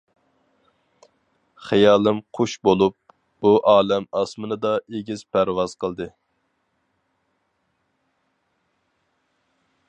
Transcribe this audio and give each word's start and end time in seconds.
خىيالىم 1.65 2.21
قۇش 2.37 2.55
بولۇپ 2.67 2.95
بۇ 3.45 3.51
ئالەم 3.73 4.07
ئاسمىنىدا 4.21 4.73
ئېگىز 5.01 5.23
پەرۋاز 5.37 5.77
قىلدى. 5.85 6.09